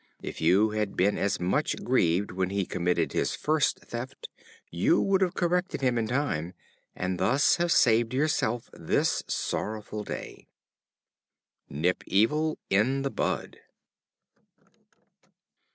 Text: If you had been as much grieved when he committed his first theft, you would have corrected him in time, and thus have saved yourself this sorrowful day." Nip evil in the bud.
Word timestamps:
If 0.23 0.41
you 0.41 0.71
had 0.71 0.97
been 0.97 1.15
as 1.19 1.39
much 1.39 1.75
grieved 1.83 2.31
when 2.31 2.49
he 2.49 2.65
committed 2.65 3.11
his 3.13 3.35
first 3.35 3.81
theft, 3.85 4.29
you 4.71 4.99
would 4.99 5.21
have 5.21 5.35
corrected 5.35 5.81
him 5.81 5.95
in 5.99 6.07
time, 6.07 6.55
and 6.95 7.19
thus 7.19 7.57
have 7.57 7.71
saved 7.71 8.11
yourself 8.11 8.67
this 8.73 9.21
sorrowful 9.27 10.03
day." 10.03 10.47
Nip 11.69 12.03
evil 12.07 12.57
in 12.67 13.03
the 13.03 13.11
bud. 13.11 13.59